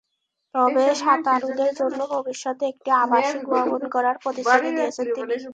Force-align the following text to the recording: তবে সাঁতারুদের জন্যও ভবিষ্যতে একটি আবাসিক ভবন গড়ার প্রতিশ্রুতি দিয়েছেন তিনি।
তবে 0.55 0.83
সাঁতারুদের 1.01 1.71
জন্যও 1.79 2.11
ভবিষ্যতে 2.15 2.63
একটি 2.69 2.89
আবাসিক 3.03 3.41
ভবন 3.53 3.81
গড়ার 3.93 4.17
প্রতিশ্রুতি 4.23 4.69
দিয়েছেন 4.77 5.05
তিনি। 5.17 5.35